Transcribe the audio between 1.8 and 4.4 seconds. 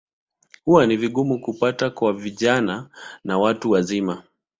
kwa vijana na watu wazima.